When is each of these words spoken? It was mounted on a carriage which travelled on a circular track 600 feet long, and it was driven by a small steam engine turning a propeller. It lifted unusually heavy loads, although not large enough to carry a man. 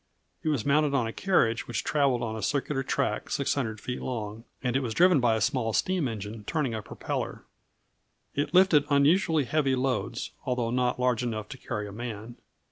It 0.41 0.49
was 0.49 0.65
mounted 0.65 0.95
on 0.95 1.05
a 1.05 1.13
carriage 1.13 1.67
which 1.67 1.83
travelled 1.83 2.23
on 2.23 2.35
a 2.35 2.41
circular 2.41 2.81
track 2.81 3.29
600 3.29 3.79
feet 3.79 4.01
long, 4.01 4.45
and 4.63 4.75
it 4.75 4.79
was 4.81 4.95
driven 4.95 5.19
by 5.19 5.35
a 5.35 5.41
small 5.41 5.73
steam 5.73 6.07
engine 6.07 6.43
turning 6.45 6.73
a 6.73 6.81
propeller. 6.81 7.43
It 8.33 8.51
lifted 8.51 8.85
unusually 8.89 9.43
heavy 9.43 9.75
loads, 9.75 10.31
although 10.43 10.71
not 10.71 10.99
large 10.99 11.21
enough 11.21 11.49
to 11.49 11.57
carry 11.59 11.87
a 11.87 11.91
man. 11.91 12.37